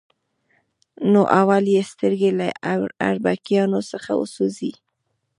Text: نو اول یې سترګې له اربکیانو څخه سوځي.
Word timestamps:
نو 1.11 1.21
اول 1.39 1.63
یې 1.75 1.81
سترګې 1.91 2.29
له 2.39 2.47
اربکیانو 3.09 3.79
څخه 3.91 4.11
سوځي. 4.35 4.73